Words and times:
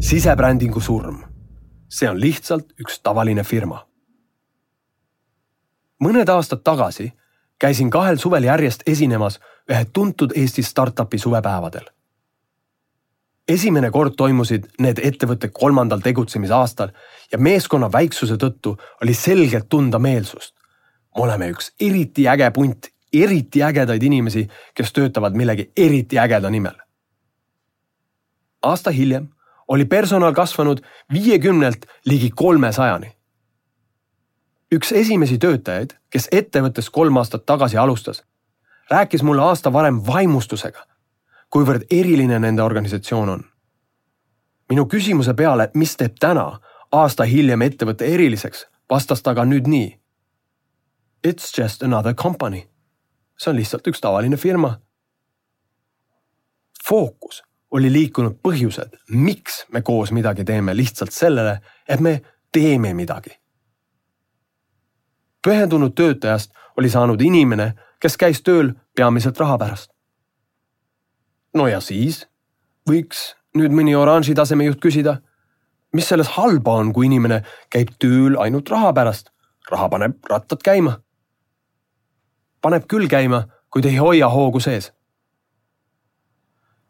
sisebrändingu 0.00 0.80
surm. 0.80 1.24
see 1.88 2.10
on 2.10 2.20
lihtsalt 2.20 2.72
üks 2.80 3.00
tavaline 3.02 3.44
firma. 3.44 3.86
mõned 6.04 6.28
aastad 6.28 6.60
tagasi 6.64 7.12
käisin 7.58 7.90
kahel 7.90 8.16
suvel 8.16 8.44
järjest 8.44 8.82
esinemas 8.86 9.40
ühe 9.70 9.84
tuntud 9.92 10.32
Eesti 10.36 10.62
startup'i 10.62 11.18
suvepäevadel. 11.18 11.84
esimene 13.48 13.90
kord 13.90 14.14
toimusid 14.16 14.66
need 14.78 14.98
ettevõtte 14.98 15.48
kolmandal 15.48 16.00
tegutsemisaastal 16.00 16.92
ja 17.32 17.38
meeskonna 17.38 17.92
väiksuse 17.92 18.34
tõttu 18.34 18.76
oli 19.02 19.14
selgelt 19.14 19.68
tunda 19.68 19.98
meelsust. 19.98 20.54
me 21.16 21.22
oleme 21.22 21.50
üks 21.50 21.72
eriti 21.80 22.28
äge 22.28 22.50
punt 22.50 22.90
eriti 23.12 23.62
ägedaid 23.62 24.02
inimesi, 24.02 24.48
kes 24.74 24.92
töötavad 24.92 25.34
millegi 25.34 25.70
eriti 25.76 26.18
ägeda 26.18 26.50
nimel. 26.50 26.74
aasta 28.62 28.90
hiljem 28.90 29.28
oli 29.68 29.84
personal 29.84 30.32
kasvanud 30.32 30.78
viiekümnelt 31.12 31.86
ligi 32.04 32.30
kolmesajani. 32.30 33.16
üks 34.74 34.92
esimesi 34.92 35.38
töötajaid, 35.38 35.90
kes 36.10 36.28
ettevõttes 36.32 36.90
kolm 36.90 37.16
aastat 37.16 37.46
tagasi 37.46 37.76
alustas, 37.78 38.24
rääkis 38.90 39.22
mulle 39.22 39.42
aasta 39.42 39.72
varem 39.72 40.00
vaimustusega, 40.06 40.86
kuivõrd 41.50 41.86
eriline 41.90 42.38
nende 42.38 42.62
organisatsioon 42.62 43.28
on. 43.28 43.44
minu 44.68 44.86
küsimuse 44.86 45.34
peale, 45.34 45.70
mis 45.74 45.96
teeb 45.96 46.14
täna, 46.20 46.60
aasta 46.92 47.24
hiljem 47.24 47.62
ettevõtte 47.62 48.04
eriliseks, 48.04 48.66
vastas 48.90 49.22
ta 49.22 49.34
ka 49.34 49.44
nüüd 49.44 49.66
nii. 49.66 50.00
It's 51.26 51.58
just 51.58 51.82
another 51.82 52.14
company. 52.14 52.68
see 53.38 53.50
on 53.50 53.56
lihtsalt 53.56 53.86
üks 53.86 54.00
tavaline 54.00 54.36
firma. 54.36 54.80
fookus 56.88 57.42
oli 57.76 57.90
liikunud 57.92 58.38
põhjused, 58.44 58.94
miks 59.12 59.64
me 59.72 59.82
koos 59.84 60.12
midagi 60.16 60.44
teeme, 60.48 60.74
lihtsalt 60.76 61.12
sellele, 61.12 61.58
et 61.88 62.00
me 62.00 62.20
teeme 62.52 62.94
midagi. 62.94 63.36
pühendunud 65.46 65.92
töötajast 65.94 66.50
oli 66.76 66.88
saanud 66.90 67.20
inimene, 67.22 67.74
kes 68.02 68.16
käis 68.16 68.40
tööl 68.42 68.72
peamiselt 68.96 69.38
raha 69.40 69.58
pärast. 69.58 69.90
no 71.54 71.68
ja 71.68 71.80
siis 71.80 72.24
võiks 72.88 73.34
nüüd 73.54 73.72
mõni 73.72 73.94
oranži 73.96 74.34
tasemejuht 74.34 74.80
küsida, 74.80 75.20
mis 75.92 76.08
selles 76.08 76.28
halba 76.36 76.80
on, 76.80 76.92
kui 76.92 77.06
inimene 77.06 77.42
käib 77.70 77.92
tööl 77.98 78.40
ainult 78.40 78.70
raha 78.70 78.92
pärast. 78.92 79.30
raha 79.70 79.88
paneb 79.88 80.16
rattad 80.30 80.62
käima. 80.64 81.00
paneb 82.60 82.88
küll 82.88 83.08
käima, 83.08 83.46
kuid 83.70 83.84
ei 83.84 83.96
hoia 83.96 84.28
hoogu 84.28 84.60
sees 84.60 84.95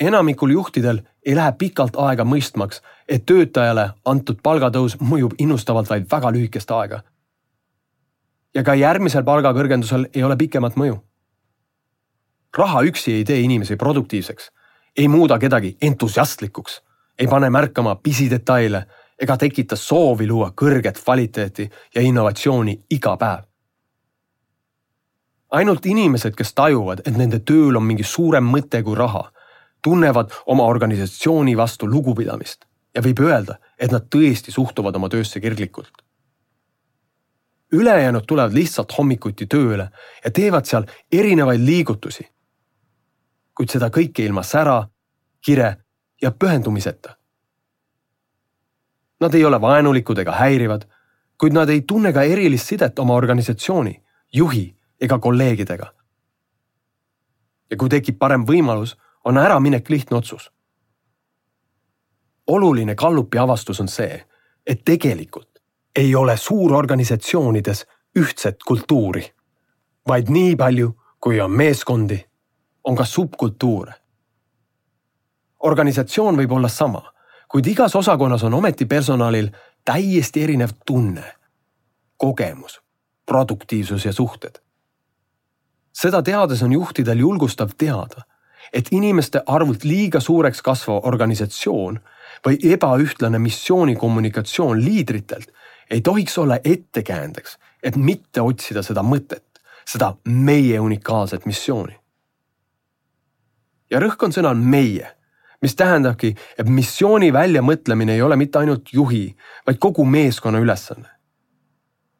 enamikul 0.00 0.50
juhtidel 0.50 1.00
ei 1.26 1.36
lähe 1.36 1.52
pikalt 1.58 1.96
aega 1.96 2.24
mõistmaks, 2.24 2.82
et 3.08 3.26
töötajale 3.26 3.90
antud 4.04 4.40
palgatõus 4.42 4.96
mõjub 5.00 5.34
innustavalt 5.38 5.90
vaid 5.90 6.06
väga 6.10 6.32
lühikest 6.32 6.70
aega. 6.70 7.02
ja 8.54 8.62
ka 8.62 8.74
järgmisel 8.74 9.24
palgakõrgendusel 9.24 10.08
ei 10.14 10.22
ole 10.22 10.36
pikemat 10.36 10.76
mõju. 10.76 11.00
raha 12.58 12.82
üksi 12.82 13.12
ei 13.12 13.24
tee 13.24 13.40
inimesi 13.40 13.76
produktiivseks, 13.76 14.50
ei 14.96 15.08
muuda 15.08 15.38
kedagi 15.38 15.76
entusiastlikuks, 15.82 16.82
ei 17.18 17.26
pane 17.26 17.50
märkama 17.50 17.94
pisidetaile 17.94 18.86
ega 19.18 19.36
tekita 19.36 19.76
soovi 19.76 20.26
luua 20.28 20.52
kõrget 20.60 20.98
kvaliteeti 21.04 21.70
ja 21.94 22.02
innovatsiooni 22.02 22.84
iga 22.90 23.16
päev 23.16 23.52
ainult 25.52 25.86
inimesed, 25.86 26.34
kes 26.34 26.54
tajuvad, 26.54 27.02
et 27.06 27.16
nende 27.16 27.38
tööl 27.38 27.76
on 27.76 27.84
mingi 27.84 28.04
suurem 28.04 28.44
mõte 28.44 28.82
kui 28.82 28.96
raha 28.96 29.30
tunnevad 29.82 30.30
oma 30.46 30.64
organisatsiooni 30.64 31.56
vastu 31.56 31.86
lugupidamist 31.90 32.64
ja 32.94 33.02
võib 33.02 33.20
öelda, 33.24 33.58
et 33.78 33.92
nad 33.92 34.06
tõesti 34.12 34.52
suhtuvad 34.52 34.96
oma 34.96 35.08
töösse 35.08 35.40
kirglikult. 35.40 36.02
ülejäänud 37.72 38.26
tulevad 38.28 38.52
lihtsalt 38.52 38.92
hommikuti 38.98 39.46
tööle 39.46 39.90
ja 40.24 40.30
teevad 40.30 40.64
seal 40.64 40.84
erinevaid 41.12 41.60
liigutusi. 41.60 42.28
kuid 43.54 43.70
seda 43.70 43.88
kõike 43.88 44.22
ilma 44.24 44.42
sära, 44.42 44.88
kire 45.40 45.76
ja 46.22 46.30
pühendumiseta. 46.30 47.16
Nad 49.20 49.34
ei 49.34 49.44
ole 49.44 49.60
vaenulikud 49.60 50.18
ega 50.18 50.32
häirivad, 50.32 50.84
kuid 51.38 51.52
nad 51.52 51.68
ei 51.68 51.82
tunne 51.82 52.12
ka 52.12 52.22
erilist 52.22 52.66
sidet 52.66 52.98
oma 52.98 53.14
organisatsiooni, 53.14 54.02
juhi 54.32 54.76
ega 55.00 55.18
kolleegidega. 55.18 55.92
ja 57.70 57.76
kui 57.76 57.88
tekib 57.88 58.18
parem 58.18 58.44
võimalus 58.46 58.96
on 59.24 59.38
äraminek 59.38 59.88
lihtne 59.88 60.16
otsus. 60.16 60.52
oluline 62.46 62.94
Gallupi 62.94 63.38
avastus 63.38 63.80
on 63.80 63.88
see, 63.88 64.26
et 64.66 64.84
tegelikult 64.84 65.58
ei 65.96 66.14
ole 66.14 66.36
suurorganisatsioonides 66.36 67.86
ühtset 68.18 68.56
kultuuri, 68.66 69.34
vaid 70.08 70.28
nii 70.28 70.56
palju, 70.56 71.00
kui 71.20 71.40
on 71.40 71.50
meeskondi, 71.50 72.24
on 72.84 72.96
ka 72.96 73.04
subkultuure. 73.04 73.92
organisatsioon 75.60 76.36
võib 76.36 76.52
olla 76.52 76.68
sama, 76.68 77.12
kuid 77.48 77.66
igas 77.66 77.94
osakonnas 77.96 78.42
on 78.42 78.54
ometi 78.54 78.86
personalil 78.86 79.50
täiesti 79.84 80.42
erinev 80.42 80.70
tunne, 80.86 81.34
kogemus, 82.16 82.80
produktiivsus 83.26 84.04
ja 84.04 84.12
suhted. 84.12 84.58
seda 85.92 86.22
teades 86.22 86.62
on 86.62 86.72
juhtidel 86.72 87.18
julgustav 87.18 87.70
teada 87.78 88.22
et 88.72 88.88
inimeste 88.90 89.42
arvult 89.46 89.84
liiga 89.84 90.20
suureks 90.20 90.62
kasvav 90.62 91.06
organisatsioon 91.08 91.98
või 92.46 92.58
ebaühtlane 92.74 93.38
missioonikommunikatsioon 93.38 94.84
liidritelt 94.84 95.52
ei 95.90 96.00
tohiks 96.00 96.38
olla 96.38 96.58
ettekäändeks, 96.64 97.58
et 97.82 97.96
mitte 97.96 98.40
otsida 98.40 98.82
seda 98.82 99.02
mõtet, 99.02 99.60
seda 99.84 100.14
meie 100.24 100.80
unikaalset 100.80 101.46
missiooni. 101.46 101.98
ja 103.90 104.00
rõhk 104.00 104.24
on 104.24 104.32
sõnal 104.32 104.56
meie, 104.56 105.10
mis 105.62 105.74
tähendabki, 105.76 106.34
et 106.58 106.68
missiooni 106.68 107.32
väljamõtlemine 107.32 108.14
ei 108.14 108.22
ole 108.22 108.36
mitte 108.36 108.58
ainult 108.58 108.88
juhi, 108.92 109.36
vaid 109.66 109.78
kogu 109.78 110.04
meeskonna 110.04 110.58
ülesanne. 110.58 111.08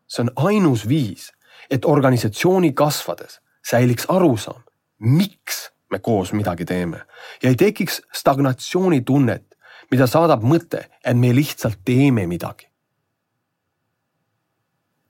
see 0.09 0.23
on 0.23 0.31
ainus 0.37 0.89
viis, 0.89 1.33
et 1.71 1.85
organisatsiooni 1.85 2.73
kasvades 2.73 3.41
säiliks 3.71 4.05
arusaam, 4.09 4.63
miks 4.99 5.62
me 5.93 5.99
koos 5.99 6.33
midagi 6.33 6.65
teeme 6.65 7.05
ja 7.43 7.51
ei 7.51 7.57
tekiks 7.57 8.01
stagnatsioonitunnet, 8.17 9.45
mida 9.91 10.07
saadab 10.09 10.45
mõte, 10.45 10.87
et 11.05 11.17
me 11.17 11.35
lihtsalt 11.37 11.83
teeme 11.85 12.27
midagi. 12.27 12.69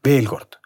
veel 0.05 0.27
kord, 0.27 0.57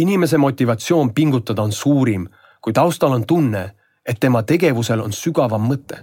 inimese 0.00 0.38
motivatsioon 0.40 1.10
pingutada 1.14 1.62
on 1.62 1.72
suurim, 1.72 2.28
kui 2.60 2.72
taustal 2.72 3.12
on 3.12 3.26
tunne, 3.28 3.74
et 4.06 4.20
tema 4.20 4.42
tegevusel 4.42 5.02
on 5.04 5.12
sügavam 5.12 5.68
mõte. 5.68 6.00